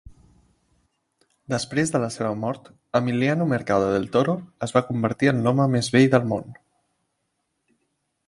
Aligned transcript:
Després 1.53 1.91
de 1.95 1.99
la 2.03 2.07
seva 2.15 2.29
mort, 2.43 2.71
Emiliano 3.01 3.45
Mercado 3.51 3.91
Del 3.95 4.09
Toro 4.15 4.35
es 4.67 4.75
va 4.77 4.83
convertir 4.87 5.31
en 5.33 5.43
l'home 5.45 5.67
més 5.77 5.91
vell 5.97 6.09
del 6.15 6.25
món. 6.35 6.57